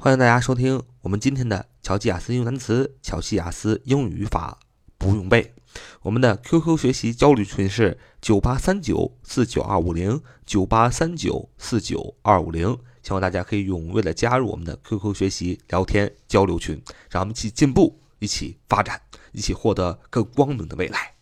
[0.00, 4.60] 欢迎大家收听我们今天的乔吉雅思英语单词、乔西雅思英语语法
[4.96, 5.52] 不用背。
[6.02, 16.80] 我们的 QQ 学习交流群是九八三九四九二五零九八三九四九二五零，希望大家可以踊跃的加入我们的 QQ 学习聊天交流群，
[17.10, 19.02] 让我们一起进步，一起发展，
[19.32, 21.14] 一起获得更光明的未来。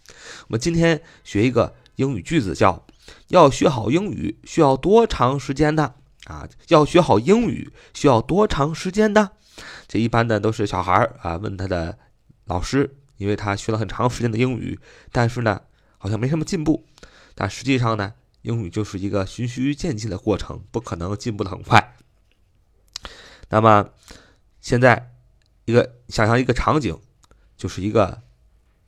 [0.43, 2.85] 我们今天学一个英语句子，叫
[3.29, 5.95] “要学好英语需要多长时间呢？”
[6.27, 9.31] 啊，要学好英语需要多长时间呢？
[9.87, 11.97] 这一般的都是小孩儿啊，问他的
[12.47, 14.81] 老师，因为他学了很长时间的英语，
[15.13, 15.63] 但是呢，
[15.99, 16.85] 好像没什么进步。
[17.37, 21.97] 但实际上呢，英语就是一个循序渐进的过程，不可能进步的很快。
[23.51, 23.91] 那么
[24.61, 25.13] 现在
[25.65, 26.99] 一个想象一个场景，
[27.57, 28.21] 就是一个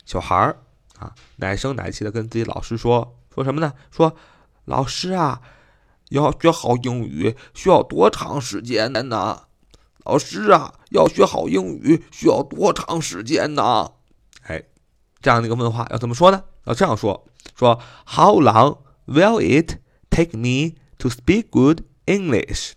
[0.05, 0.57] 小孩儿
[0.97, 3.73] 啊，奶声奶气的跟自己老师说说什么呢？
[3.91, 4.17] 说
[4.65, 5.41] 老师啊。
[6.09, 9.43] 要学好英语需要多长时间呢？
[10.05, 13.91] 老师啊，要学好英语需要多长时间呢？
[14.43, 14.63] 哎，
[15.21, 16.43] 这样的一个问话要怎么说呢？
[16.65, 19.77] 要这样说：说 How long will it
[20.09, 22.73] take me to speak good English?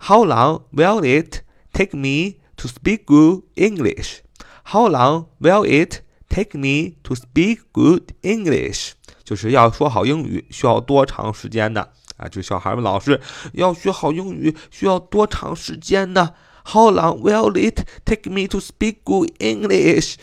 [0.00, 1.42] How long will it
[1.72, 4.22] take me to speak good English?
[4.64, 8.92] How long will it take me to speak good English?
[9.22, 11.86] 就是要说好英语需要多长时间呢？
[12.17, 13.21] 啊，就小孩们老师
[13.53, 16.33] 要学好英语需要多长时间呢？
[16.65, 20.15] How long will it take me to speak good English？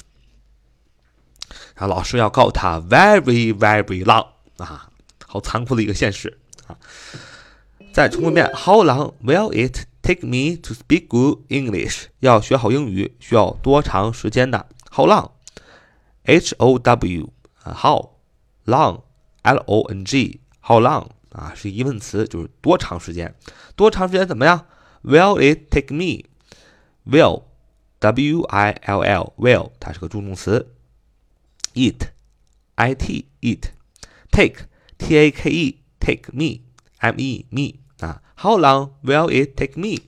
[1.77, 4.27] 然后老师要告诉他，very very long
[4.59, 4.89] 啊，
[5.27, 6.77] 好残酷的一个现实啊！
[7.93, 12.07] 再重复一遍，How long will it take me to speak good English？
[12.21, 14.67] 要学好英语需要多长时间呢？
[14.91, 18.11] How long？H O W 啊，How
[18.67, 21.09] long？L O N G？How long？
[21.39, 23.35] 啊，是疑问词，就是多长时间？
[23.75, 24.67] 多长时间怎么样？
[25.03, 26.25] Will it take me?
[27.05, 27.45] Will,
[28.01, 30.75] W-I-L-L, will，它是个助动词。
[31.75, 32.13] It,
[32.77, 33.67] I-T, it.
[34.31, 34.67] Take,
[34.99, 36.61] T-A-K-E, take me,
[36.99, 37.81] M-E, me.
[37.99, 40.05] 啊，How long will it take me?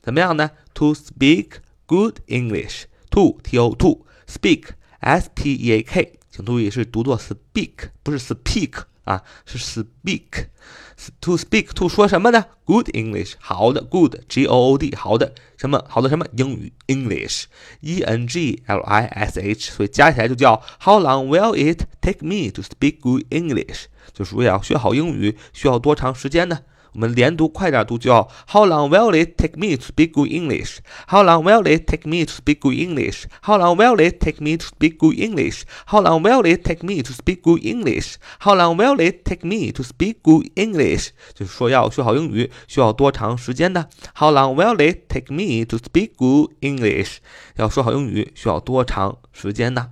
[0.00, 0.50] 怎么样呢？
[0.74, 2.84] To speak good English.
[3.10, 4.06] To, T-O, to.
[4.26, 6.18] Speak, S-P-E-A-K.
[6.35, 8.85] 请注意是读作 speak，不是 speak。
[9.03, 21.01] 啊，是 speak，to speak to 说什么呢？Good English，好的，good，G O O D，好的，什么好的什么英语，English，E N G L I S H，所以加起来就叫 How
[21.01, 23.87] long will it take me to speak good English？
[24.13, 26.61] 就是我要学好英语需要多长时间呢？
[26.93, 30.77] 我们连读快点读，叫 How long will it take me to speak good English?
[31.07, 33.25] How long will it take me to speak good English?
[33.41, 35.63] How long will it take me to speak good English?
[35.87, 38.17] How long will it take me to speak good English?
[38.39, 41.09] How long will it take me to speak good English?
[41.33, 47.17] 就是说要学好英语需要多长时间呢？How long will it take me to speak good English?
[47.55, 49.89] 要说好英语需要多长时间呢？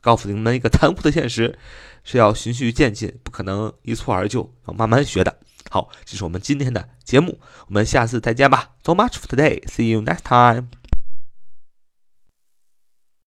[0.00, 1.58] 告诉你们一个残酷的现实，
[2.04, 5.38] 是要循序渐进，不可能一蹴而就，要慢慢学的。
[5.72, 8.72] 好，这是我们今天的节目，我们下次再见吧。
[8.84, 9.66] So much for today.
[9.66, 10.81] See you next time.